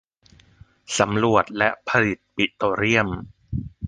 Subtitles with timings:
[0.99, 3.07] สำรวจและผลิตปิโตรเลียม